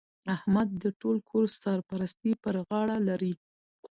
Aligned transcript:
احمد 0.35 0.69
د 0.83 0.85
ټول 1.01 1.17
کور 1.29 1.45
سرپرستي 1.61 2.31
پر 2.43 2.55
غاړه 2.67 2.97
لري. 3.07 3.33